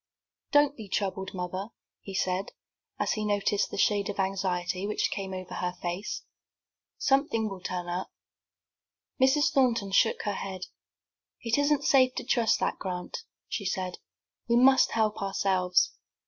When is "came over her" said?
5.11-5.75